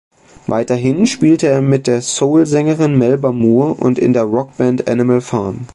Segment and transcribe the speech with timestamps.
[0.47, 5.67] Weiterhin spielte er mit der Soul-Sängerin Melba Moore und in der Rockband "Animal Farm".